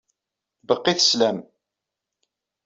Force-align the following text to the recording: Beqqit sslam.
Beqqit 0.67 0.99
sslam. 1.03 1.37